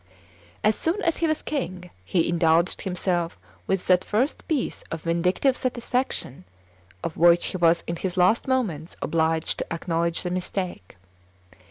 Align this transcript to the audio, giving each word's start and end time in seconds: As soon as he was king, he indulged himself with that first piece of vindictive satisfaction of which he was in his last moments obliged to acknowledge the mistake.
As 0.63 0.75
soon 0.75 0.99
as 1.03 1.17
he 1.17 1.27
was 1.27 1.43
king, 1.43 1.91
he 2.03 2.27
indulged 2.27 2.81
himself 2.81 3.37
with 3.67 3.85
that 3.85 4.03
first 4.03 4.47
piece 4.47 4.81
of 4.89 5.03
vindictive 5.03 5.55
satisfaction 5.55 6.43
of 7.03 7.17
which 7.17 7.45
he 7.45 7.57
was 7.57 7.83
in 7.85 7.97
his 7.97 8.17
last 8.17 8.47
moments 8.47 8.95
obliged 9.03 9.59
to 9.59 9.71
acknowledge 9.71 10.23
the 10.23 10.31
mistake. 10.31 10.97